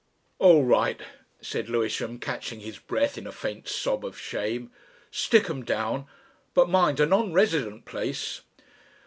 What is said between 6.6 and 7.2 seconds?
mind a